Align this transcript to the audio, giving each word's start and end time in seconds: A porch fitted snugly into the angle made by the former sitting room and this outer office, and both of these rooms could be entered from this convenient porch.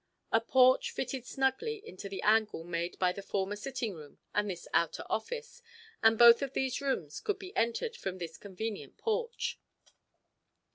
A 0.31 0.41
porch 0.41 0.89
fitted 0.89 1.27
snugly 1.27 1.75
into 1.87 2.09
the 2.09 2.23
angle 2.23 2.63
made 2.63 2.97
by 2.97 3.11
the 3.11 3.21
former 3.21 3.55
sitting 3.55 3.93
room 3.93 4.17
and 4.33 4.49
this 4.49 4.67
outer 4.73 5.03
office, 5.11 5.61
and 6.01 6.17
both 6.17 6.41
of 6.41 6.53
these 6.53 6.81
rooms 6.81 7.19
could 7.19 7.37
be 7.37 7.55
entered 7.55 7.95
from 7.95 8.17
this 8.17 8.35
convenient 8.39 8.97
porch. 8.97 9.59